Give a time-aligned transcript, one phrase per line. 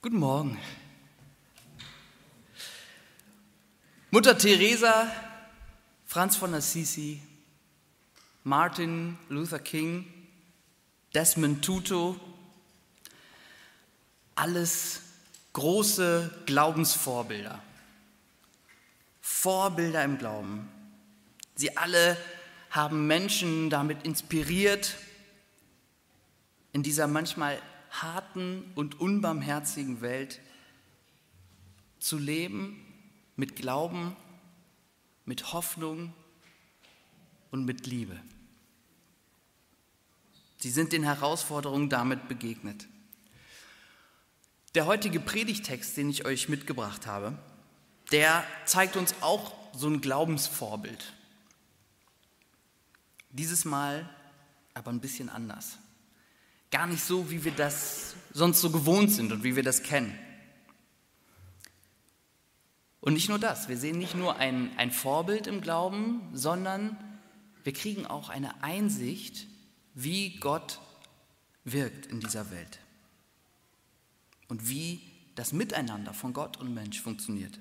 [0.00, 0.56] Guten Morgen.
[4.12, 5.10] Mutter Teresa,
[6.06, 7.20] Franz von Assisi,
[8.44, 10.06] Martin Luther King,
[11.16, 12.14] Desmond Tutu,
[14.36, 15.00] alles
[15.52, 17.60] große Glaubensvorbilder.
[19.20, 20.68] Vorbilder im Glauben.
[21.56, 22.16] Sie alle
[22.70, 24.94] haben Menschen damit inspiriert,
[26.72, 27.60] in dieser manchmal
[27.90, 30.40] harten und unbarmherzigen Welt
[32.00, 32.84] zu leben
[33.36, 34.16] mit Glauben,
[35.24, 36.12] mit Hoffnung
[37.50, 38.18] und mit Liebe.
[40.58, 42.86] Sie sind den Herausforderungen damit begegnet.
[44.74, 47.38] Der heutige Predigtext, den ich euch mitgebracht habe,
[48.10, 51.12] der zeigt uns auch so ein Glaubensvorbild.
[53.30, 54.08] Dieses Mal
[54.74, 55.78] aber ein bisschen anders.
[56.70, 60.18] Gar nicht so, wie wir das sonst so gewohnt sind und wie wir das kennen.
[63.00, 66.96] Und nicht nur das, wir sehen nicht nur ein, ein Vorbild im Glauben, sondern
[67.64, 69.46] wir kriegen auch eine Einsicht,
[69.94, 70.80] wie Gott
[71.64, 72.80] wirkt in dieser Welt
[74.48, 75.00] und wie
[75.34, 77.58] das Miteinander von Gott und Mensch funktioniert.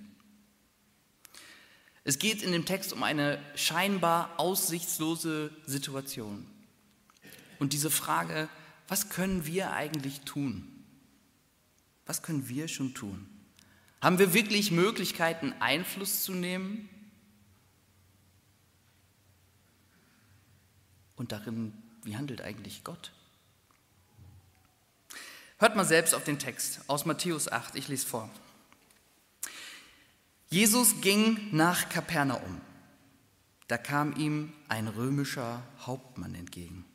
[2.03, 6.47] Es geht in dem Text um eine scheinbar aussichtslose Situation.
[7.59, 8.49] Und diese Frage,
[8.87, 10.67] was können wir eigentlich tun?
[12.05, 13.27] Was können wir schon tun?
[14.01, 16.87] Haben wir wirklich Möglichkeiten, Einfluss zu nehmen?
[21.15, 23.11] Und darin, wie handelt eigentlich Gott?
[25.57, 28.29] Hört mal selbst auf den Text aus Matthäus 8, ich lese vor.
[30.49, 32.61] Jesus ging nach Kapernaum.
[33.67, 36.85] Da kam ihm ein römischer Hauptmann entgegen.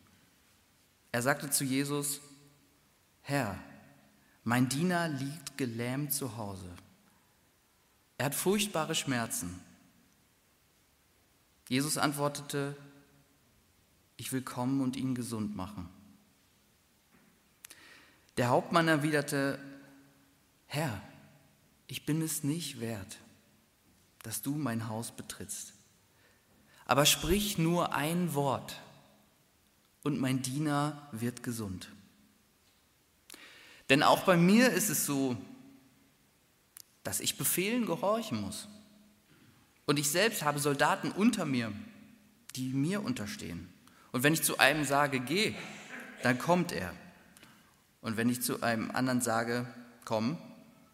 [1.13, 2.21] Er sagte zu Jesus,
[3.21, 3.59] Herr,
[4.45, 6.69] mein Diener liegt gelähmt zu Hause.
[8.17, 9.61] Er hat furchtbare Schmerzen.
[11.69, 12.77] Jesus antwortete,
[14.17, 15.89] ich will kommen und ihn gesund machen.
[18.37, 19.59] Der Hauptmann erwiderte,
[20.67, 21.03] Herr,
[21.87, 23.19] ich bin es nicht wert,
[24.23, 25.75] dass du mein Haus betrittst.
[26.87, 28.81] Aber sprich nur ein Wort
[30.03, 31.89] und mein Diener wird gesund.
[33.89, 35.37] Denn auch bei mir ist es so,
[37.05, 38.69] dass ich Befehlen gehorchen muss.
[39.87, 41.73] Und ich selbst habe Soldaten unter mir,
[42.55, 43.69] die mir unterstehen.
[44.13, 45.55] Und wenn ich zu einem sage, geh,
[46.23, 46.95] dann kommt er.
[48.01, 49.67] Und wenn ich zu einem anderen sage,
[50.05, 50.39] komm,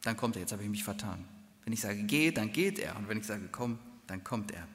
[0.02, 0.40] dann kommt er.
[0.40, 1.26] Jetzt habe ich mich vertan.
[1.64, 2.96] Wenn ich sage, geh, dann geht er.
[2.96, 4.66] Und wenn ich sage, komm, dann kommt er.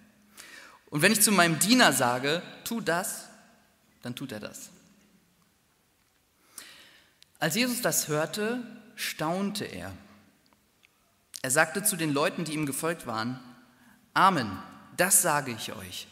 [0.89, 3.29] Und wenn ich zu meinem Diener sage, tu das,
[4.03, 4.69] dann tut er das.
[7.39, 8.63] Als Jesus das hörte,
[8.95, 9.91] staunte er.
[11.41, 13.39] Er sagte zu den Leuten, die ihm gefolgt waren,
[14.13, 14.59] Amen,
[14.95, 16.07] das sage ich euch.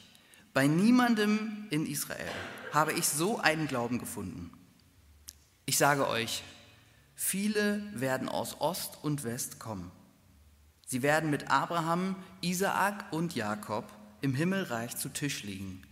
[0.54, 2.32] Bei niemandem in Israel
[2.74, 4.52] habe ich so einen Glauben gefunden.
[5.66, 6.44] Ich sage euch,
[7.16, 9.92] viele werden aus Ost und West kommen.
[10.86, 13.86] Sie werden mit Abraham, Isaak und Jakob
[14.20, 15.84] im Himmelreich zu Tisch liegen.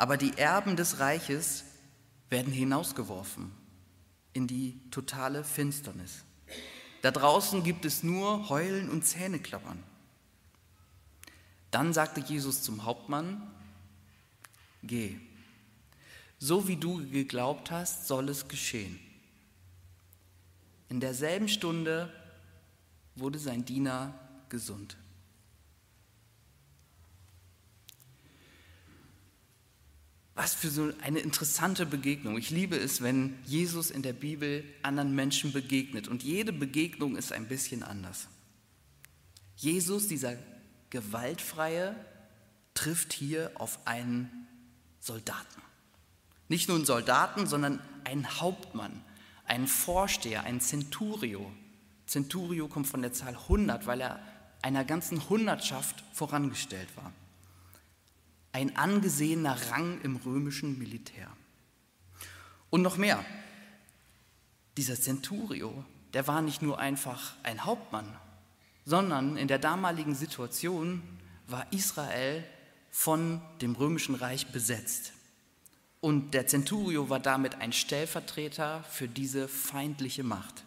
[0.00, 1.62] Aber die Erben des Reiches
[2.30, 3.52] werden hinausgeworfen
[4.32, 6.24] in die totale Finsternis.
[7.02, 9.82] Da draußen gibt es nur Heulen und Zähneklappern.
[11.70, 13.42] Dann sagte Jesus zum Hauptmann,
[14.82, 15.18] geh,
[16.38, 18.98] so wie du geglaubt hast, soll es geschehen.
[20.88, 22.10] In derselben Stunde
[23.16, 24.14] wurde sein Diener
[24.48, 24.96] gesund.
[30.42, 32.38] Was für so eine interessante Begegnung.
[32.38, 36.08] Ich liebe es, wenn Jesus in der Bibel anderen Menschen begegnet.
[36.08, 38.26] Und jede Begegnung ist ein bisschen anders.
[39.54, 40.36] Jesus, dieser
[40.88, 41.94] Gewaltfreie,
[42.72, 44.30] trifft hier auf einen
[44.98, 45.60] Soldaten.
[46.48, 49.04] Nicht nur einen Soldaten, sondern einen Hauptmann,
[49.44, 51.52] einen Vorsteher, einen Centurio.
[52.06, 54.20] Centurio kommt von der Zahl 100, weil er
[54.62, 57.12] einer ganzen Hundertschaft vorangestellt war
[58.52, 61.28] ein angesehener Rang im römischen Militär.
[62.70, 63.24] Und noch mehr,
[64.76, 68.16] dieser Centurio, der war nicht nur einfach ein Hauptmann,
[68.84, 71.02] sondern in der damaligen Situation
[71.46, 72.44] war Israel
[72.90, 75.12] von dem römischen Reich besetzt.
[76.00, 80.64] Und der Centurio war damit ein Stellvertreter für diese feindliche Macht,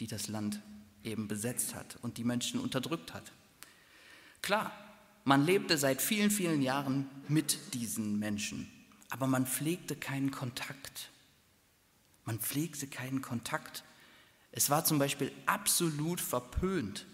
[0.00, 0.60] die das Land
[1.02, 3.32] eben besetzt hat und die Menschen unterdrückt hat.
[4.42, 4.72] Klar,
[5.24, 8.70] man lebte seit vielen, vielen Jahren mit diesen Menschen,
[9.08, 11.10] aber man pflegte keinen Kontakt.
[12.24, 13.84] Man pflegte keinen Kontakt
[14.52, 17.06] Es war zum Beispiel absolut verpönt,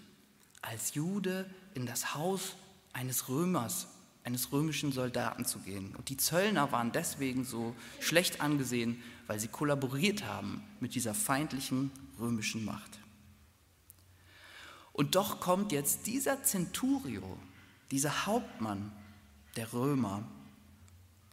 [0.61, 2.55] als Jude in das Haus
[2.93, 3.87] eines Römers,
[4.25, 5.95] eines römischen Soldaten zu gehen.
[5.97, 11.91] Und die Zöllner waren deswegen so schlecht angesehen, weil sie kollaboriert haben mit dieser feindlichen
[12.19, 12.99] römischen Macht.
[14.93, 17.39] Und doch kommt jetzt dieser Centurio,
[17.91, 18.93] dieser Hauptmann
[19.57, 20.25] der Römer,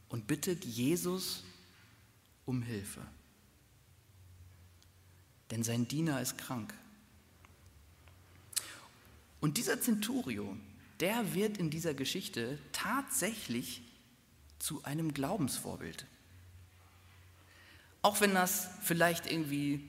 [0.10, 1.44] und bittet Jesus
[2.46, 3.02] um Hilfe.
[5.52, 6.74] Denn sein Diener ist krank.
[9.40, 10.58] Und dieser Centurio,
[11.00, 13.82] der wird in dieser Geschichte tatsächlich
[14.60, 16.06] zu einem Glaubensvorbild.
[18.02, 19.88] Auch wenn das vielleicht irgendwie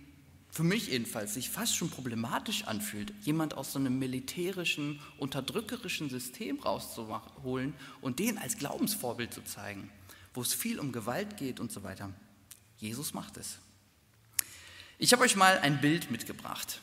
[0.51, 6.59] für mich jedenfalls sich fast schon problematisch anfühlt, jemand aus so einem militärischen, unterdrückerischen System
[6.61, 9.91] rauszuholen und den als Glaubensvorbild zu zeigen,
[10.35, 12.13] wo es viel um Gewalt geht und so weiter.
[12.79, 13.59] Jesus macht es.
[14.99, 16.81] Ich habe euch mal ein Bild mitgebracht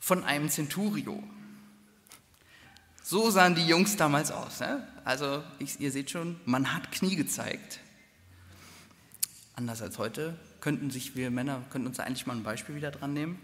[0.00, 1.22] von einem Centurio.
[3.02, 4.60] So sahen die Jungs damals aus.
[4.60, 4.86] Ne?
[5.04, 7.80] Also ich, ihr seht schon, man hat Knie gezeigt.
[9.54, 13.14] Anders als heute könnten sich wir Männer, könnten uns eigentlich mal ein Beispiel wieder dran
[13.14, 13.38] nehmen.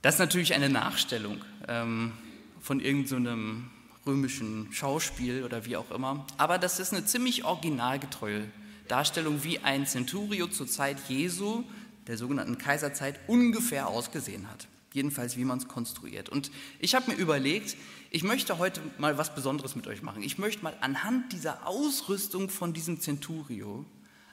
[0.00, 2.12] Das ist natürlich eine Nachstellung ähm,
[2.60, 3.68] von irgendeinem
[4.04, 6.24] so römischen Schauspiel oder wie auch immer.
[6.36, 8.44] Aber das ist eine ziemlich originalgetreue
[8.86, 11.64] Darstellung, wie ein Centurio zur Zeit Jesu,
[12.06, 14.68] der sogenannten Kaiserzeit, ungefähr ausgesehen hat.
[14.92, 16.28] Jedenfalls, wie man es konstruiert.
[16.28, 17.76] Und ich habe mir überlegt,
[18.12, 20.22] ich möchte heute mal was Besonderes mit euch machen.
[20.22, 23.84] Ich möchte mal anhand dieser Ausrüstung von diesem Centurio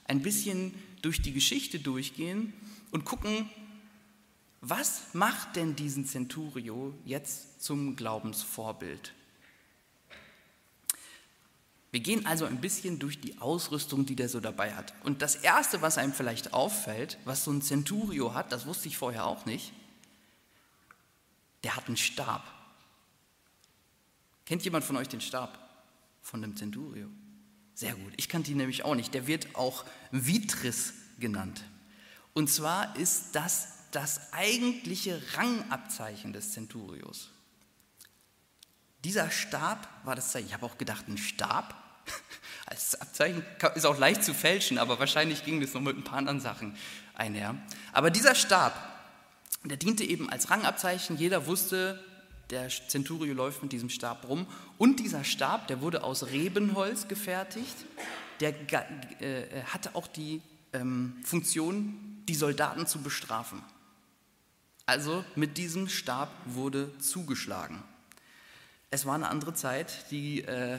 [0.04, 2.52] ein bisschen durch die Geschichte durchgehen
[2.90, 3.48] und gucken,
[4.60, 9.12] was macht denn diesen Centurio jetzt zum Glaubensvorbild?
[11.90, 14.92] Wir gehen also ein bisschen durch die Ausrüstung, die der so dabei hat.
[15.04, 18.96] Und das Erste, was einem vielleicht auffällt, was so ein Centurio hat, das wusste ich
[18.96, 19.72] vorher auch nicht,
[21.62, 22.42] der hat einen Stab.
[24.44, 25.58] Kennt jemand von euch den Stab
[26.20, 27.08] von dem Centurio?
[27.74, 28.12] Sehr gut.
[28.16, 29.14] Ich kannte ihn nämlich auch nicht.
[29.14, 31.64] Der wird auch Vitris genannt.
[32.32, 37.30] Und zwar ist das das eigentliche Rangabzeichen des Centurios.
[39.04, 40.48] Dieser Stab war das Zeichen.
[40.48, 41.74] Ich habe auch gedacht, ein Stab
[42.66, 43.44] als Abzeichen
[43.76, 46.76] ist auch leicht zu fälschen, aber wahrscheinlich ging das noch mit ein paar anderen Sachen
[47.14, 47.54] einher.
[47.92, 48.74] Aber dieser Stab,
[49.62, 51.16] der diente eben als Rangabzeichen.
[51.16, 52.02] Jeder wusste,
[52.50, 54.46] der Centurio läuft mit diesem Stab rum.
[54.78, 57.76] Und dieser Stab, der wurde aus Rebenholz gefertigt,
[58.40, 58.54] der
[59.20, 60.42] äh, hatte auch die
[60.72, 63.62] ähm, Funktion, die Soldaten zu bestrafen.
[64.86, 67.82] Also mit diesem Stab wurde zugeschlagen.
[68.90, 70.78] Es war eine andere Zeit, die äh,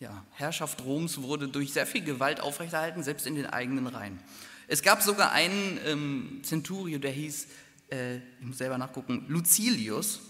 [0.00, 4.18] ja, Herrschaft Roms wurde durch sehr viel Gewalt aufrechterhalten, selbst in den eigenen Reihen.
[4.66, 7.48] Es gab sogar einen ähm, Centurio, der hieß,
[7.90, 10.20] äh, ich muss selber nachgucken, Lucilius.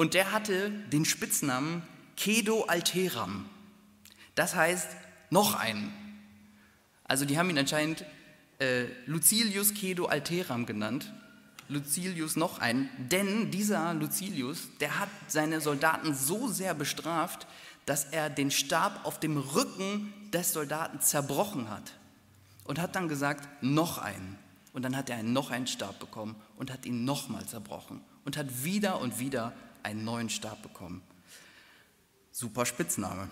[0.00, 1.82] Und der hatte den Spitznamen
[2.18, 3.44] Cedo Alteram.
[4.34, 4.88] Das heißt,
[5.28, 5.92] noch einen.
[7.04, 8.06] Also die haben ihn anscheinend
[8.60, 11.12] äh, Lucilius Cedo Alteram genannt.
[11.68, 17.46] Lucilius noch einen, denn dieser Lucilius, der hat seine Soldaten so sehr bestraft,
[17.84, 21.92] dass er den Stab auf dem Rücken des Soldaten zerbrochen hat
[22.64, 24.38] und hat dann gesagt, noch einen.
[24.72, 28.64] Und dann hat er noch einen Stab bekommen und hat ihn nochmal zerbrochen und hat
[28.64, 29.52] wieder und wieder
[29.84, 31.02] einen neuen Stab bekommen.
[32.32, 33.28] Super Spitzname.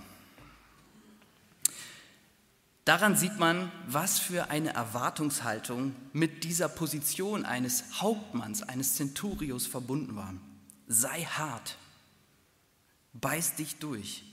[2.88, 10.16] Daran sieht man, was für eine Erwartungshaltung mit dieser Position eines Hauptmanns, eines Centurios verbunden
[10.16, 10.32] war.
[10.86, 11.76] Sei hart,
[13.12, 14.24] beiß dich durch,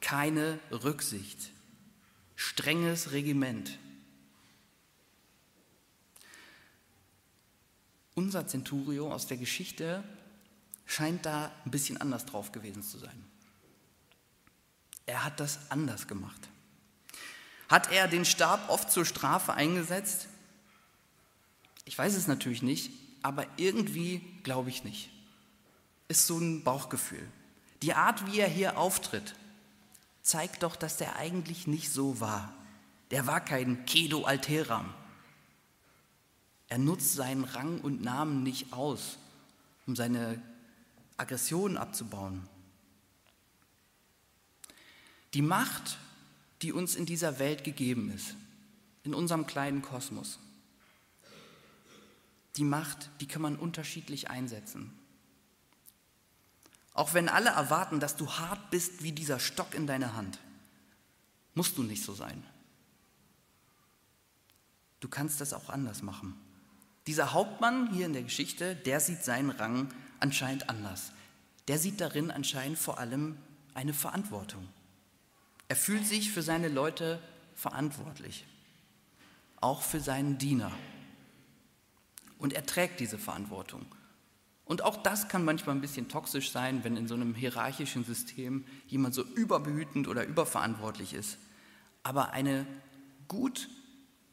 [0.00, 1.50] keine Rücksicht,
[2.34, 3.78] strenges Regiment.
[8.14, 10.02] Unser Centurio aus der Geschichte
[10.88, 13.24] scheint da ein bisschen anders drauf gewesen zu sein.
[15.06, 16.48] Er hat das anders gemacht.
[17.68, 20.26] Hat er den Stab oft zur Strafe eingesetzt?
[21.84, 22.90] Ich weiß es natürlich nicht,
[23.22, 25.10] aber irgendwie glaube ich nicht.
[26.08, 27.26] Ist so ein Bauchgefühl.
[27.82, 29.34] Die Art, wie er hier auftritt,
[30.22, 32.52] zeigt doch, dass der eigentlich nicht so war.
[33.10, 34.92] Der war kein Kedo Alteram.
[36.68, 39.18] Er nutzt seinen Rang und Namen nicht aus,
[39.86, 40.42] um seine
[41.18, 42.48] Aggressionen abzubauen.
[45.34, 45.98] Die Macht,
[46.62, 48.34] die uns in dieser Welt gegeben ist,
[49.02, 50.38] in unserem kleinen Kosmos,
[52.56, 54.92] die Macht, die kann man unterschiedlich einsetzen.
[56.92, 60.40] Auch wenn alle erwarten, dass du hart bist wie dieser Stock in deiner Hand,
[61.54, 62.42] musst du nicht so sein.
[65.00, 66.34] du kannst das auch anders machen.
[67.06, 71.12] Dieser Hauptmann hier in der Geschichte, der sieht seinen Rang anscheinend anders.
[71.68, 73.36] Der sieht darin anscheinend vor allem
[73.74, 74.66] eine Verantwortung.
[75.68, 77.20] Er fühlt sich für seine Leute
[77.54, 78.44] verantwortlich,
[79.60, 80.72] auch für seinen Diener.
[82.38, 83.84] Und er trägt diese Verantwortung.
[84.64, 88.64] Und auch das kann manchmal ein bisschen toxisch sein, wenn in so einem hierarchischen System
[88.86, 91.38] jemand so überbehütend oder überverantwortlich ist.
[92.02, 92.66] Aber eine
[93.28, 93.68] gut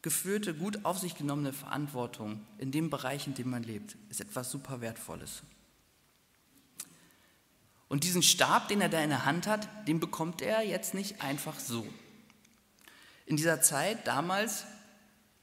[0.02, 4.52] geführte, gut auf sich genommene Verantwortung in dem Bereich, in dem man lebt, ist etwas
[4.52, 5.42] super Wertvolles.
[7.88, 11.22] Und diesen Stab, den er da in der Hand hat, den bekommt er jetzt nicht
[11.22, 11.86] einfach so.
[13.26, 14.66] In dieser Zeit damals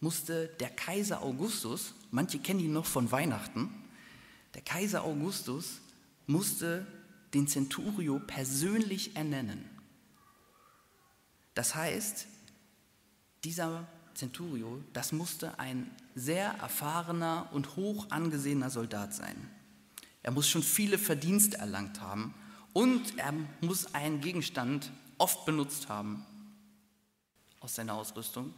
[0.01, 3.71] musste der Kaiser Augustus, manche kennen ihn noch von Weihnachten,
[4.55, 5.81] der Kaiser Augustus
[6.27, 6.87] musste
[7.35, 9.69] den Centurio persönlich ernennen.
[11.55, 12.27] Das heißt,
[13.45, 19.51] dieser Centurio, das musste ein sehr erfahrener und hoch angesehener Soldat sein.
[20.23, 22.35] Er muss schon viele Verdienste erlangt haben
[22.73, 26.25] und er muss einen Gegenstand oft benutzt haben
[27.61, 28.53] aus seiner Ausrüstung.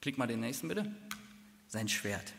[0.00, 0.90] Klick mal den nächsten bitte.
[1.68, 2.32] Sein Schwert.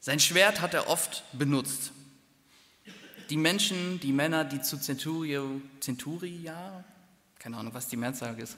[0.00, 1.92] Sein Schwert hat er oft benutzt.
[3.28, 6.84] Die Menschen, die Männer, die zu Centurio, Centuria,
[7.38, 8.56] keine Ahnung, was die Mehrzahl ist,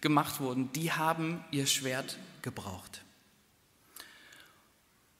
[0.00, 3.02] gemacht wurden, die haben ihr Schwert gebraucht.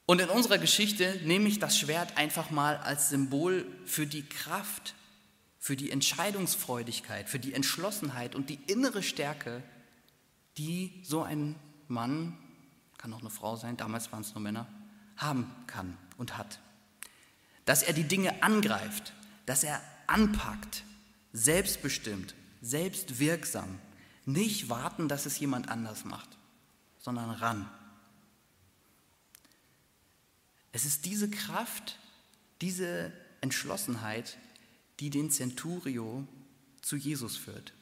[0.06, 4.94] Und in unserer Geschichte nehme ich das Schwert einfach mal als Symbol für die Kraft,
[5.58, 9.62] für die Entscheidungsfreudigkeit, für die Entschlossenheit und die innere Stärke,
[10.58, 11.54] die so ein
[11.86, 12.36] Mann,
[12.98, 14.66] kann auch eine Frau sein, damals waren es nur Männer,
[15.16, 16.58] haben kann und hat.
[17.64, 19.12] Dass er die Dinge angreift,
[19.46, 20.84] dass er anpackt,
[21.32, 23.78] selbstbestimmt, selbstwirksam,
[24.24, 26.28] nicht warten, dass es jemand anders macht,
[26.98, 27.68] sondern ran.
[30.72, 31.98] Es ist diese Kraft,
[32.60, 33.12] diese
[33.42, 34.38] Entschlossenheit,
[35.00, 36.26] die den Centurio
[36.80, 37.72] zu Jesus führt.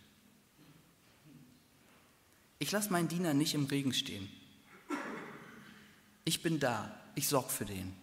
[2.59, 4.29] Ich lasse meinen Diener nicht im Regen stehen.
[6.25, 7.95] Ich bin da, ich sorge für den.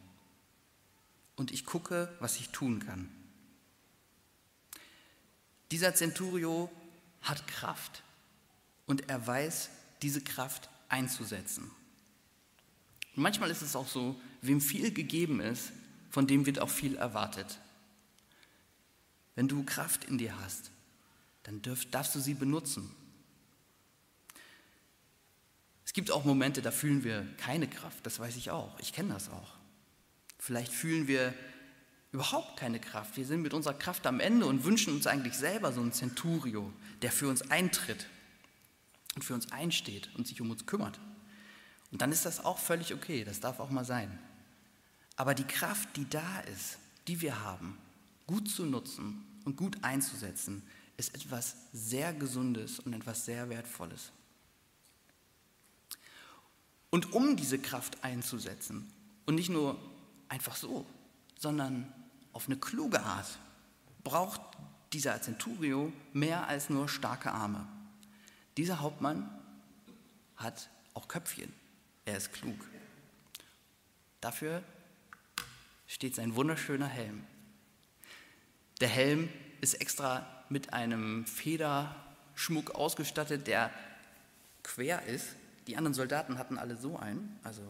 [1.36, 3.10] Und ich gucke, was ich tun kann.
[5.72, 6.72] Dieser Centurio
[7.22, 8.03] hat Kraft
[8.88, 9.70] und er weiß,
[10.01, 11.70] diese Kraft einzusetzen.
[13.17, 15.71] Und manchmal ist es auch so, wem viel gegeben ist,
[16.12, 17.59] von dem wird auch viel erwartet.
[19.33, 20.69] Wenn du Kraft in dir hast,
[21.41, 22.91] dann dürf, darfst du sie benutzen.
[25.83, 29.13] Es gibt auch Momente, da fühlen wir keine Kraft, das weiß ich auch, ich kenne
[29.13, 29.55] das auch.
[30.38, 31.33] Vielleicht fühlen wir
[32.12, 35.74] überhaupt keine Kraft, wir sind mit unserer Kraft am Ende und wünschen uns eigentlich selber
[35.74, 36.71] so einen Centurio,
[37.01, 38.05] der für uns eintritt
[39.15, 41.00] und für uns einsteht und sich um uns kümmert.
[41.91, 44.17] Und dann ist das auch völlig okay, das darf auch mal sein.
[45.15, 46.77] Aber die Kraft, die da ist,
[47.08, 47.77] die wir haben,
[48.27, 50.62] gut zu nutzen und gut einzusetzen,
[50.98, 54.12] ist etwas sehr Gesundes und etwas sehr Wertvolles.
[56.89, 58.91] Und um diese Kraft einzusetzen,
[59.25, 59.77] und nicht nur
[60.29, 60.86] einfach so,
[61.38, 61.94] sondern
[62.34, 63.38] auf eine kluge Art,
[64.03, 64.41] braucht
[64.94, 67.67] dieser Centurio mehr als nur starke Arme.
[68.56, 69.29] Dieser Hauptmann
[70.38, 71.53] hat auch Köpfchen.
[72.07, 72.55] Er ist klug.
[74.21, 74.63] Dafür
[75.87, 77.21] steht sein wunderschöner Helm.
[78.79, 79.27] Der Helm
[79.59, 83.71] ist extra mit einem Federschmuck ausgestattet, der
[84.63, 85.27] quer ist.
[85.67, 87.61] Die anderen Soldaten hatten alle so einen, also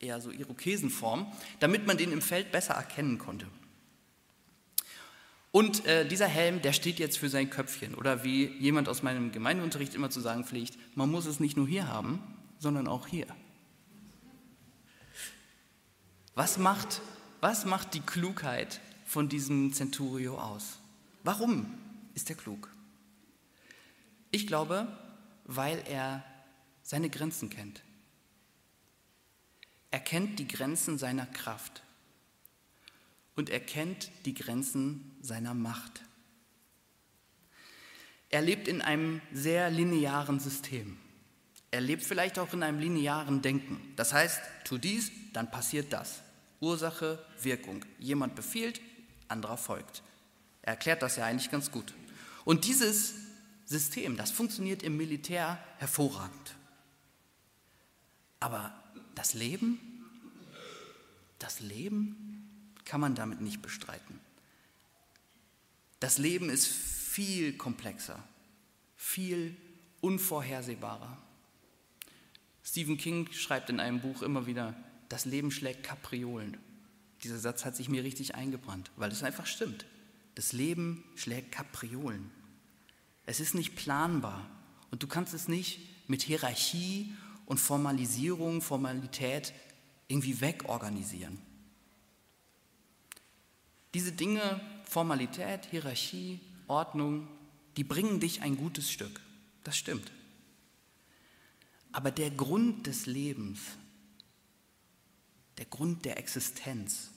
[0.00, 3.46] eher so Irokesenform, damit man den im Feld besser erkennen konnte.
[5.52, 7.94] Und äh, dieser Helm, der steht jetzt für sein Köpfchen.
[7.94, 11.68] Oder wie jemand aus meinem Gemeindeunterricht immer zu sagen pflegt, man muss es nicht nur
[11.68, 12.20] hier haben,
[12.58, 13.26] sondern auch hier.
[16.34, 17.00] Was macht,
[17.40, 20.78] was macht die Klugheit von diesem Centurio aus?
[21.24, 21.72] Warum
[22.14, 22.70] ist er klug?
[24.30, 24.86] Ich glaube,
[25.44, 26.24] weil er
[26.82, 27.82] seine Grenzen kennt.
[29.90, 31.82] Er kennt die Grenzen seiner Kraft
[33.34, 36.02] und er kennt die Grenzen seiner Macht.
[38.28, 40.98] Er lebt in einem sehr linearen System.
[41.70, 43.92] Er lebt vielleicht auch in einem linearen Denken.
[43.96, 46.20] Das heißt, tu dies, dann passiert das.
[46.60, 47.84] Ursache, Wirkung.
[47.98, 48.80] Jemand befiehlt,
[49.28, 50.02] anderer folgt.
[50.62, 51.94] Er erklärt das ja eigentlich ganz gut.
[52.44, 53.14] Und dieses
[53.64, 56.56] System, das funktioniert im Militär hervorragend.
[58.40, 58.72] Aber
[59.14, 59.80] das Leben,
[61.38, 64.20] das Leben kann man damit nicht bestreiten.
[66.00, 68.22] Das Leben ist viel komplexer,
[68.96, 69.56] viel
[70.00, 71.18] unvorhersehbarer.
[72.66, 74.74] Stephen King schreibt in einem Buch immer wieder,
[75.08, 76.56] das Leben schlägt Kapriolen.
[77.22, 79.86] Dieser Satz hat sich mir richtig eingebrannt, weil es einfach stimmt.
[80.34, 82.28] Das Leben schlägt Kapriolen.
[83.24, 84.50] Es ist nicht planbar
[84.90, 87.14] und du kannst es nicht mit Hierarchie
[87.46, 89.54] und Formalisierung, Formalität
[90.08, 91.38] irgendwie wegorganisieren.
[93.94, 97.28] Diese Dinge, Formalität, Hierarchie, Ordnung,
[97.76, 99.20] die bringen dich ein gutes Stück.
[99.62, 100.10] Das stimmt.
[101.96, 103.58] Aber der Grund des Lebens,
[105.56, 107.08] der Grund der Existenz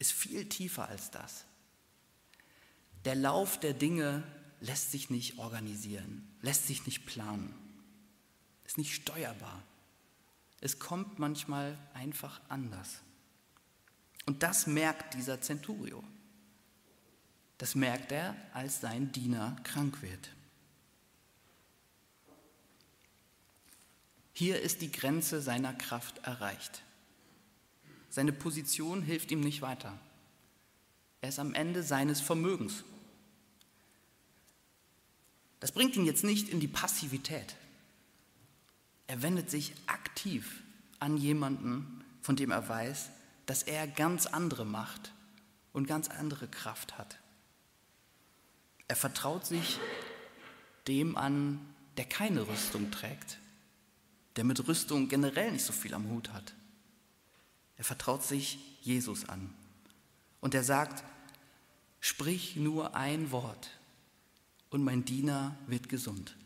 [0.00, 1.44] ist viel tiefer als das.
[3.04, 4.24] Der Lauf der Dinge
[4.60, 7.54] lässt sich nicht organisieren, lässt sich nicht planen,
[8.64, 9.62] ist nicht steuerbar.
[10.60, 13.02] Es kommt manchmal einfach anders.
[14.24, 16.02] Und das merkt dieser Centurio.
[17.58, 20.35] Das merkt er, als sein Diener krank wird.
[24.38, 26.82] Hier ist die Grenze seiner Kraft erreicht.
[28.10, 29.98] Seine Position hilft ihm nicht weiter.
[31.22, 32.84] Er ist am Ende seines Vermögens.
[35.58, 37.56] Das bringt ihn jetzt nicht in die Passivität.
[39.06, 40.60] Er wendet sich aktiv
[40.98, 43.08] an jemanden, von dem er weiß,
[43.46, 45.14] dass er ganz andere Macht
[45.72, 47.18] und ganz andere Kraft hat.
[48.86, 49.78] Er vertraut sich
[50.88, 51.58] dem an,
[51.96, 53.38] der keine Rüstung trägt,
[54.36, 56.54] der mit Rüstung generell nicht so viel am Hut hat.
[57.76, 59.52] Er vertraut sich Jesus an.
[60.40, 61.04] Und er sagt,
[62.00, 63.70] sprich nur ein Wort
[64.70, 66.36] und mein Diener wird gesund.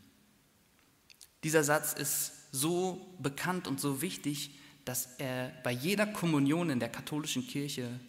[1.45, 6.89] Dieser Satz ist so bekannt und so wichtig, dass er bei jeder Kommunion in der
[6.89, 8.01] katholischen Kirche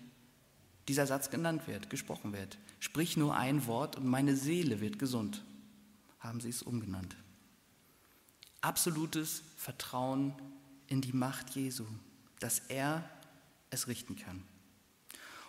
[0.87, 2.57] dieser Satz genannt wird, gesprochen wird.
[2.79, 5.43] Sprich nur ein Wort und meine Seele wird gesund,
[6.19, 7.15] haben sie es umgenannt.
[8.61, 10.33] Absolutes Vertrauen
[10.87, 11.85] in die Macht Jesu,
[12.39, 13.03] dass er
[13.69, 14.43] es richten kann.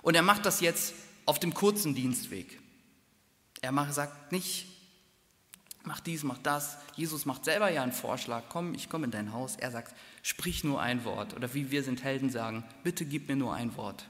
[0.00, 0.94] Und er macht das jetzt
[1.26, 2.60] auf dem kurzen Dienstweg.
[3.60, 4.66] Er macht, sagt nicht,
[5.84, 6.76] mach dies, mach das.
[6.96, 9.56] Jesus macht selber ja einen Vorschlag, komm, ich komme in dein Haus.
[9.56, 11.34] Er sagt, sprich nur ein Wort.
[11.34, 14.08] Oder wie wir sind Helden sagen, bitte gib mir nur ein Wort.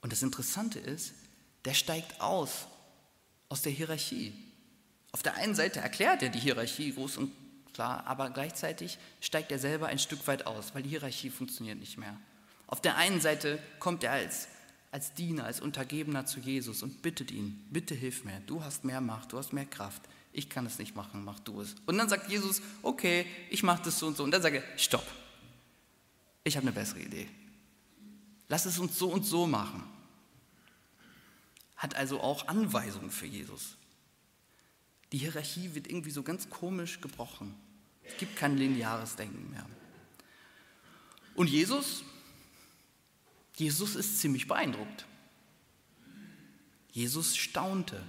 [0.00, 1.14] Und das Interessante ist,
[1.64, 2.66] der steigt aus,
[3.48, 4.32] aus der Hierarchie.
[5.16, 7.32] Auf der einen Seite erklärt er die Hierarchie groß und
[7.72, 11.96] klar, aber gleichzeitig steigt er selber ein Stück weit aus, weil die Hierarchie funktioniert nicht
[11.96, 12.20] mehr.
[12.66, 14.46] Auf der einen Seite kommt er als,
[14.90, 19.00] als Diener, als Untergebener zu Jesus und bittet ihn, bitte hilf mir, du hast mehr
[19.00, 20.02] Macht, du hast mehr Kraft,
[20.34, 21.76] ich kann es nicht machen, mach du es.
[21.86, 24.22] Und dann sagt Jesus, okay, ich mache das so und so.
[24.22, 25.06] Und dann sage er, stopp,
[26.44, 27.26] ich habe eine bessere Idee.
[28.48, 29.82] Lass es uns so und so machen
[31.76, 33.76] hat also auch Anweisungen für Jesus.
[35.16, 37.54] Die Hierarchie wird irgendwie so ganz komisch gebrochen.
[38.04, 39.64] Es gibt kein lineares Denken mehr.
[41.34, 42.04] Und Jesus,
[43.54, 45.06] Jesus ist ziemlich beeindruckt.
[46.90, 48.02] Jesus staunte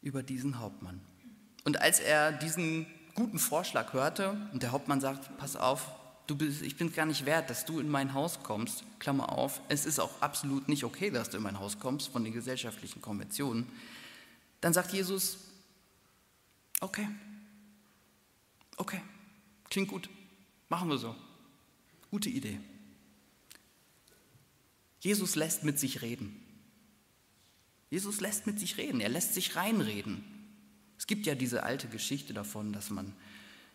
[0.00, 1.02] über diesen Hauptmann.
[1.64, 5.90] Und als er diesen guten Vorschlag hörte und der Hauptmann sagt, pass auf,
[6.26, 9.60] du bist, ich bin gar nicht wert, dass du in mein Haus kommst, Klammer auf,
[9.68, 13.02] es ist auch absolut nicht okay, dass du in mein Haus kommst von den gesellschaftlichen
[13.02, 13.66] Konventionen,
[14.60, 15.38] dann sagt Jesus,
[16.80, 17.08] okay,
[18.76, 19.00] okay,
[19.68, 20.08] klingt gut,
[20.68, 21.14] machen wir so,
[22.10, 22.60] gute Idee.
[25.00, 26.38] Jesus lässt mit sich reden.
[27.90, 30.24] Jesus lässt mit sich reden, er lässt sich reinreden.
[30.96, 33.12] Es gibt ja diese alte Geschichte davon, dass man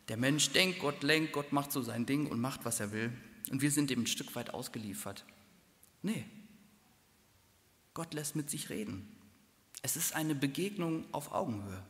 [0.07, 3.11] der Mensch denkt, Gott lenkt, Gott macht so sein Ding und macht, was er will.
[3.51, 5.25] Und wir sind dem ein Stück weit ausgeliefert.
[6.01, 6.25] Nee,
[7.93, 9.07] Gott lässt mit sich reden.
[9.81, 11.83] Es ist eine Begegnung auf Augenhöhe.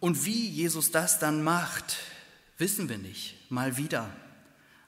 [0.00, 1.98] Und wie Jesus das dann macht,
[2.58, 4.14] wissen wir nicht, mal wieder.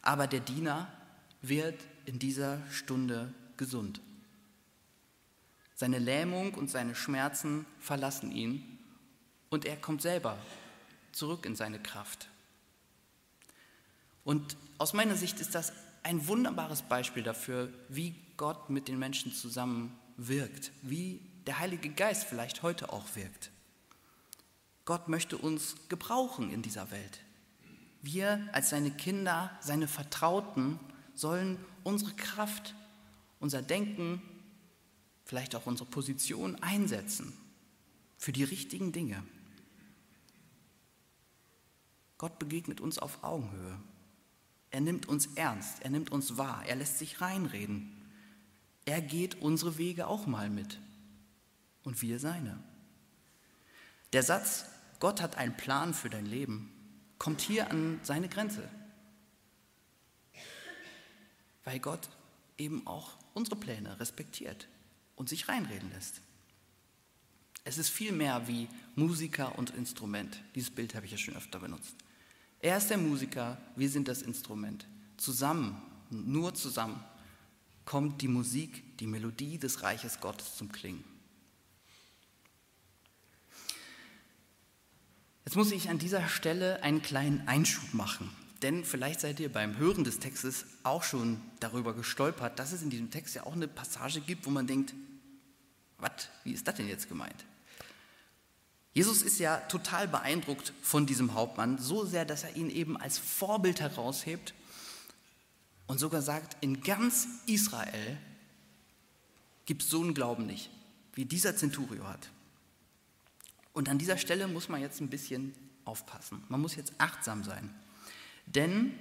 [0.02, 0.92] Aber der Diener
[1.40, 4.00] wird in dieser Stunde gesund.
[5.74, 8.77] Seine Lähmung und seine Schmerzen verlassen ihn
[9.50, 10.37] und er kommt selber
[11.12, 12.28] zurück in seine Kraft.
[14.24, 19.32] Und aus meiner Sicht ist das ein wunderbares Beispiel dafür, wie Gott mit den Menschen
[19.32, 23.50] zusammen wirkt, wie der Heilige Geist vielleicht heute auch wirkt.
[24.84, 27.20] Gott möchte uns gebrauchen in dieser Welt.
[28.00, 30.78] Wir als seine Kinder, seine Vertrauten
[31.14, 32.74] sollen unsere Kraft,
[33.40, 34.22] unser Denken,
[35.24, 37.37] vielleicht auch unsere Position einsetzen
[38.18, 39.22] für die richtigen Dinge.
[42.18, 43.81] Gott begegnet uns auf Augenhöhe.
[44.70, 47.94] Er nimmt uns ernst, er nimmt uns wahr, er lässt sich reinreden.
[48.85, 50.78] Er geht unsere Wege auch mal mit
[51.85, 52.59] und wir seine.
[54.12, 54.66] Der Satz,
[55.00, 56.72] Gott hat einen Plan für dein Leben,
[57.18, 58.68] kommt hier an seine Grenze,
[61.64, 62.09] weil Gott
[62.57, 64.68] eben auch unsere Pläne respektiert
[65.14, 66.20] und sich reinreden lässt.
[67.64, 70.42] Es ist viel mehr wie Musiker und Instrument.
[70.54, 71.94] Dieses Bild habe ich ja schon öfter benutzt.
[72.60, 74.86] Er ist der Musiker, wir sind das Instrument.
[75.16, 77.02] Zusammen, nur zusammen,
[77.84, 81.04] kommt die Musik, die Melodie des Reiches Gottes zum Klingen.
[85.44, 89.78] Jetzt muss ich an dieser Stelle einen kleinen Einschub machen, denn vielleicht seid ihr beim
[89.78, 93.68] Hören des Textes auch schon darüber gestolpert, dass es in diesem Text ja auch eine
[93.68, 94.92] Passage gibt, wo man denkt,
[95.98, 97.44] was, wie ist das denn jetzt gemeint?
[98.94, 103.18] Jesus ist ja total beeindruckt von diesem Hauptmann, so sehr, dass er ihn eben als
[103.18, 104.54] Vorbild heraushebt
[105.87, 108.18] und sogar sagt, in ganz Israel
[109.66, 110.70] gibt es so einen Glauben nicht,
[111.14, 112.30] wie dieser Centurio hat.
[113.72, 116.42] Und an dieser Stelle muss man jetzt ein bisschen aufpassen.
[116.48, 117.72] Man muss jetzt achtsam sein.
[118.46, 118.92] Denn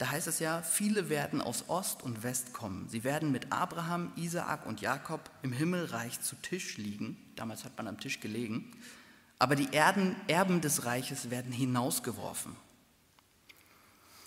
[0.00, 2.88] da heißt es ja, viele werden aus Ost und West kommen.
[2.88, 7.16] Sie werden mit Abraham, Isaak und Jakob im Himmelreich zu Tisch liegen.
[7.36, 8.72] Damals hat man am Tisch gelegen
[9.40, 12.54] aber die Erden, Erben des Reiches werden hinausgeworfen.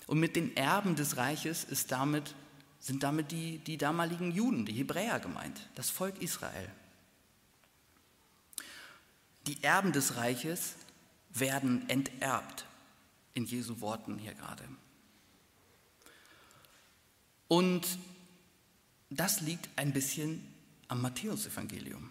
[0.08, 2.34] Und mit den Erben des Reiches ist damit,
[2.80, 6.68] sind damit die, die damaligen Juden, die Hebräer gemeint, das Volk Israel.
[9.46, 10.74] Die Erben des Reiches
[11.30, 12.66] werden enterbt,
[13.36, 14.64] in Jesu Worten hier gerade.
[17.54, 18.00] Und
[19.12, 20.44] das liegt ein bisschen
[20.88, 22.10] am Matthäusevangelium.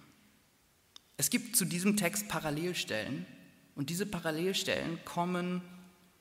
[1.17, 3.27] Es gibt zu diesem Text Parallelstellen
[3.75, 5.61] und diese Parallelstellen kommen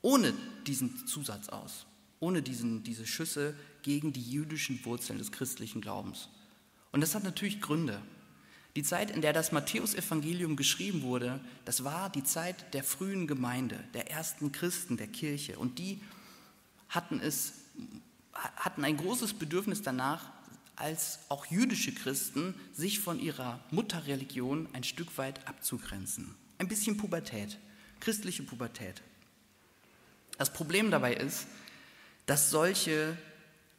[0.01, 0.33] ohne
[0.65, 1.85] diesen Zusatz aus,
[2.19, 6.27] ohne diesen, diese Schüsse gegen die jüdischen Wurzeln des christlichen Glaubens.
[6.91, 8.01] Und das hat natürlich Gründe.
[8.75, 13.83] Die Zeit, in der das Matthäusevangelium geschrieben wurde, das war die Zeit der frühen Gemeinde,
[13.93, 15.59] der ersten Christen der Kirche.
[15.59, 16.01] Und die
[16.89, 17.53] hatten, es,
[18.33, 20.31] hatten ein großes Bedürfnis danach,
[20.75, 26.35] als auch jüdische Christen sich von ihrer Mutterreligion ein Stück weit abzugrenzen.
[26.57, 27.57] Ein bisschen Pubertät,
[27.99, 29.01] christliche Pubertät.
[30.37, 31.45] Das Problem dabei ist,
[32.25, 33.17] dass solche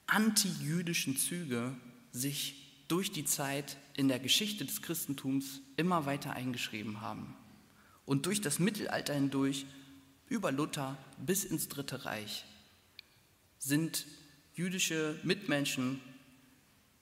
[0.06, 1.74] antijüdischen Züge
[2.12, 7.34] sich durch die Zeit in der Geschichte des Christentums immer weiter eingeschrieben haben
[8.04, 9.66] und durch das Mittelalter hindurch
[10.28, 12.44] über Luther bis ins Dritte Reich
[13.58, 14.06] sind
[14.54, 16.00] jüdische Mitmenschen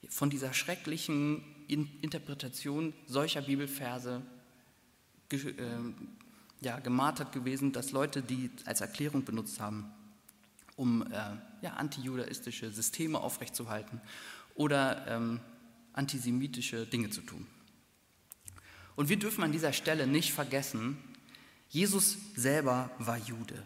[0.09, 4.21] von dieser schrecklichen Interpretation solcher Bibelverse
[5.31, 5.39] äh,
[6.61, 9.91] ja, gemartert gewesen, dass Leute die als Erklärung benutzt haben,
[10.75, 11.15] um äh,
[11.61, 14.01] ja, antijudaistische Systeme aufrechtzuerhalten
[14.55, 15.39] oder ähm,
[15.93, 17.47] antisemitische Dinge zu tun.
[18.95, 20.97] Und wir dürfen an dieser Stelle nicht vergessen,
[21.69, 23.65] Jesus selber war Jude.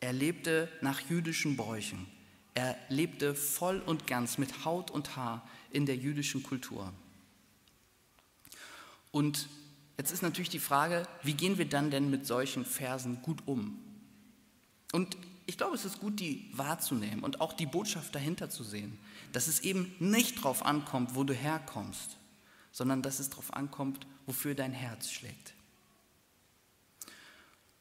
[0.00, 2.06] Er lebte nach jüdischen Bräuchen.
[2.54, 6.92] Er lebte voll und ganz mit Haut und Haar in der jüdischen Kultur.
[9.12, 9.48] Und
[9.96, 13.78] jetzt ist natürlich die Frage, wie gehen wir dann denn mit solchen Versen gut um?
[14.92, 18.98] Und ich glaube, es ist gut, die wahrzunehmen und auch die Botschaft dahinter zu sehen,
[19.32, 22.18] dass es eben nicht darauf ankommt, wo du herkommst,
[22.72, 25.54] sondern dass es darauf ankommt, wofür dein Herz schlägt.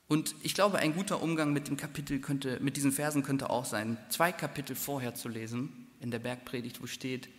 [0.09, 3.63] Und ich glaube, ein guter Umgang mit dem Kapitel könnte, mit diesen Versen könnte auch
[3.63, 7.29] sein, zwei Kapitel vorher zu lesen, in der Bergpredigt, wo steht,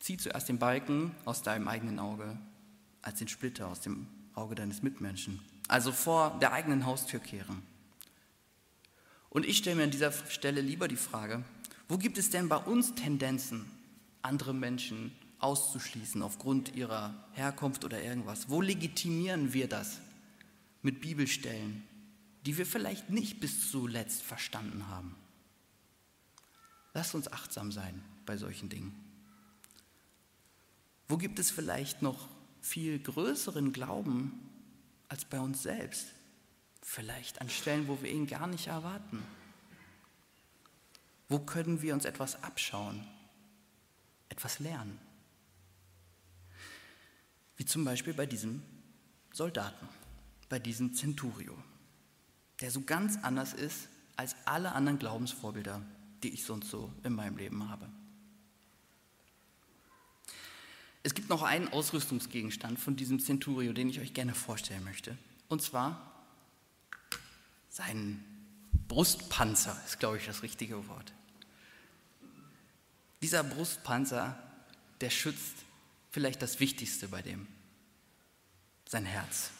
[0.00, 2.36] zieh zuerst den Balken aus deinem eigenen Auge,
[3.00, 5.40] als den Splitter aus dem Auge deines Mitmenschen.
[5.66, 7.62] Also vor der eigenen Haustür kehren.
[9.30, 11.42] Und ich stelle mir an dieser Stelle lieber die Frage,
[11.88, 13.64] wo gibt es denn bei uns Tendenzen,
[14.20, 18.50] andere Menschen auszuschließen aufgrund ihrer Herkunft oder irgendwas?
[18.50, 20.00] Wo legitimieren wir das
[20.82, 21.82] mit Bibelstellen,
[22.44, 25.16] die wir vielleicht nicht bis zuletzt verstanden haben.
[26.92, 28.94] Lasst uns achtsam sein bei solchen Dingen.
[31.08, 32.28] Wo gibt es vielleicht noch
[32.60, 34.38] viel größeren Glauben
[35.08, 36.06] als bei uns selbst?
[36.82, 39.22] Vielleicht an Stellen, wo wir ihn gar nicht erwarten.
[41.28, 43.06] Wo können wir uns etwas abschauen,
[44.28, 44.98] etwas lernen?
[47.56, 48.62] Wie zum Beispiel bei diesem
[49.32, 49.88] Soldaten,
[50.48, 51.56] bei diesem Centurio
[52.60, 55.82] der so ganz anders ist als alle anderen Glaubensvorbilder,
[56.22, 57.88] die ich sonst so in meinem Leben habe.
[61.02, 65.18] Es gibt noch einen Ausrüstungsgegenstand von diesem Centurio, den ich euch gerne vorstellen möchte.
[65.48, 66.10] Und zwar
[67.68, 68.24] sein
[68.88, 71.12] Brustpanzer, ist glaube ich das richtige Wort.
[73.20, 74.38] Dieser Brustpanzer,
[75.00, 75.56] der schützt
[76.10, 77.46] vielleicht das Wichtigste bei dem,
[78.88, 79.50] sein Herz.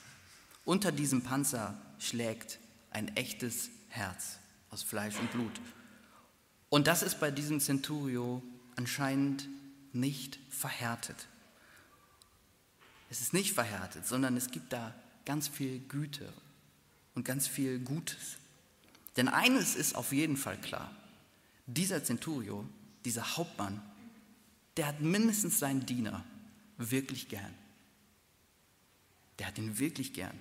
[0.65, 2.59] Unter diesem Panzer schlägt
[2.95, 4.39] ein echtes Herz
[4.71, 5.61] aus Fleisch und Blut.
[6.71, 8.43] Und das ist bei diesem Centurio
[8.77, 9.49] anscheinend
[9.93, 11.29] nicht verhärtet.
[13.11, 16.33] Es ist nicht verhärtet, sondern es gibt da ganz viel Güte
[17.15, 18.39] und ganz viel Gutes.
[19.17, 20.91] Denn eines ist auf jeden Fall klar.
[21.67, 22.69] Dieser Centurio,
[23.05, 23.81] dieser Hauptmann,
[24.77, 26.25] der hat mindestens seinen Diener
[26.77, 27.55] wirklich gern.
[29.39, 30.39] Der hat ihn wirklich gern.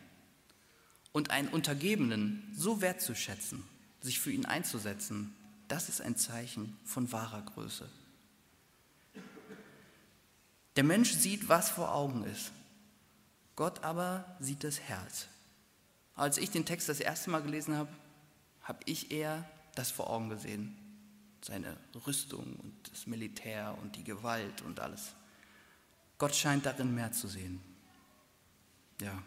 [1.14, 3.64] Und einen Untergebenen so wertzuschätzen,
[4.02, 5.34] sich für ihn einzusetzen,
[5.70, 7.90] das ist ein Zeichen von wahrer Größe.
[10.76, 12.52] Der Mensch sieht, was vor Augen ist.
[13.56, 15.28] Gott aber sieht das Herz.
[16.16, 17.90] Als ich den Text das erste Mal gelesen habe,
[18.64, 20.76] habe ich eher das vor Augen gesehen.
[21.42, 21.76] Seine
[22.08, 25.14] Rüstung und das Militär und die Gewalt und alles.
[26.18, 27.62] Gott scheint darin mehr zu sehen.
[29.02, 29.22] Ja.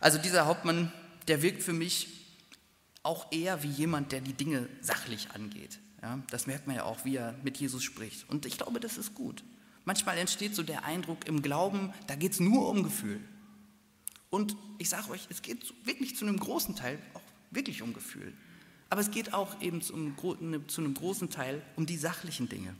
[0.00, 0.92] Also dieser Hauptmann,
[1.26, 2.08] der wirkt für mich
[3.02, 5.78] auch eher wie jemand, der die Dinge sachlich angeht.
[6.02, 8.28] Ja, das merkt man ja auch, wie er mit Jesus spricht.
[8.28, 9.42] Und ich glaube, das ist gut.
[9.84, 13.20] Manchmal entsteht so der Eindruck im Glauben, da geht es nur um Gefühl.
[14.30, 18.32] Und ich sage euch, es geht wirklich zu einem großen Teil auch wirklich um Gefühl.
[18.90, 22.74] Aber es geht auch eben zu ne, zu einem großen Teil um die sachlichen Dinge.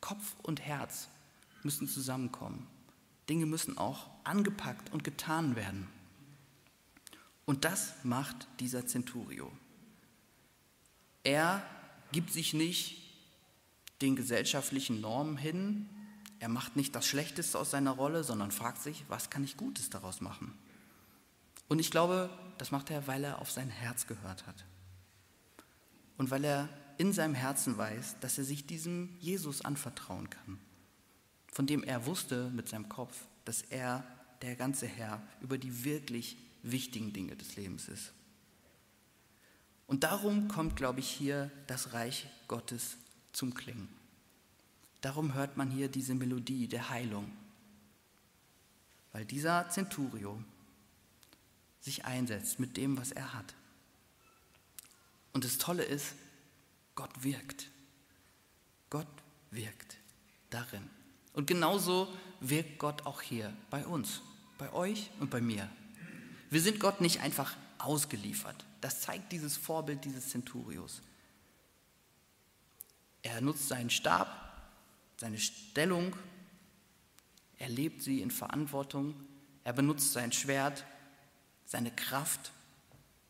[0.00, 1.08] Kopf und Herz
[1.62, 2.66] müssen zusammenkommen.
[3.28, 5.86] Dinge müssen auch angepackt und getan werden.
[7.44, 9.50] Und das macht dieser Centurio.
[11.24, 11.62] Er
[12.12, 13.02] gibt sich nicht
[14.00, 15.88] den gesellschaftlichen Normen hin,
[16.42, 19.90] er macht nicht das Schlechteste aus seiner Rolle, sondern fragt sich, was kann ich Gutes
[19.90, 20.58] daraus machen?
[21.68, 24.64] Und ich glaube, das macht er, weil er auf sein Herz gehört hat.
[26.18, 30.58] Und weil er in seinem Herzen weiß, dass er sich diesem Jesus anvertrauen kann,
[31.52, 34.04] von dem er wusste mit seinem Kopf, dass er
[34.42, 38.12] der ganze Herr über die wirklich wichtigen Dinge des Lebens ist.
[39.86, 42.96] Und darum kommt, glaube ich, hier das Reich Gottes
[43.32, 43.88] zum Klingen.
[45.00, 47.30] Darum hört man hier diese Melodie der Heilung,
[49.12, 50.42] weil dieser Centurio
[51.80, 53.54] sich einsetzt mit dem, was er hat.
[55.32, 56.14] Und das Tolle ist,
[56.94, 57.68] Gott wirkt.
[58.90, 59.08] Gott
[59.50, 59.96] wirkt
[60.50, 60.88] darin.
[61.32, 62.08] Und genauso
[62.40, 64.22] wirkt Gott auch hier bei uns,
[64.58, 65.68] bei euch und bei mir.
[66.52, 68.64] Wir sind Gott nicht einfach ausgeliefert.
[68.80, 71.00] Das zeigt dieses Vorbild dieses Centurios.
[73.22, 74.42] Er nutzt seinen Stab
[75.22, 76.16] seine Stellung,
[77.56, 79.14] er lebt sie in Verantwortung,
[79.62, 80.84] er benutzt sein Schwert,
[81.64, 82.50] seine Kraft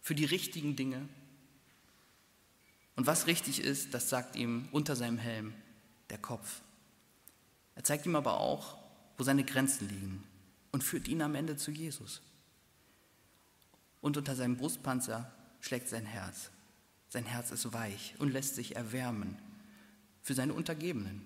[0.01, 1.07] für die richtigen Dinge.
[2.97, 5.53] Und was richtig ist, das sagt ihm unter seinem Helm
[6.09, 6.63] der Kopf.
[7.75, 8.79] Er zeigt ihm aber auch,
[9.19, 10.25] wo seine Grenzen liegen
[10.73, 12.23] und führt ihn am Ende zu Jesus.
[14.03, 16.51] Und unter seinem Brustpanzer schlägt sein Herz.
[17.09, 19.39] Sein Herz ist weich und lässt sich erwärmen
[20.23, 21.23] für seine Untergebenen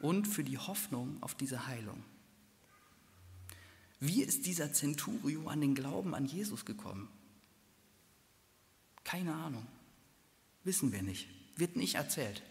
[0.00, 2.02] und für die Hoffnung auf diese Heilung.
[4.00, 7.08] Wie ist dieser Centurio an den Glauben an Jesus gekommen?
[9.04, 9.66] Keine Ahnung.
[10.64, 11.28] Wissen wir nicht.
[11.56, 12.42] Wird nicht erzählt.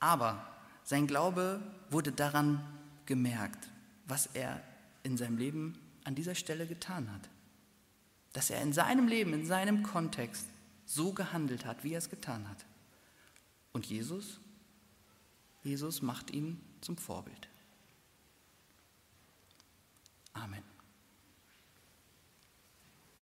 [0.00, 0.46] Aber
[0.84, 2.64] sein Glaube wurde daran
[3.06, 3.68] gemerkt,
[4.06, 4.62] was er
[5.02, 7.28] in seinem Leben an dieser Stelle getan hat.
[8.38, 10.46] Dass er in seinem Leben, in seinem Kontext
[10.86, 12.64] so gehandelt hat, wie er es getan hat.
[13.72, 14.38] Und Jesus
[15.68, 17.48] Jesus macht ihn zum Vorbild.
[20.32, 20.62] Amen.